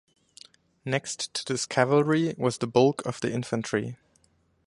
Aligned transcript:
Next 0.83 1.31
to 1.35 1.45
this 1.53 1.67
cavalry 1.67 2.33
was 2.35 2.57
the 2.57 2.65
bulk 2.65 3.05
of 3.05 3.21
the 3.21 3.31
infantry. 3.31 3.97